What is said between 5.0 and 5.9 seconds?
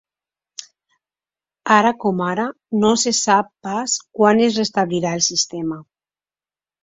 el sistema.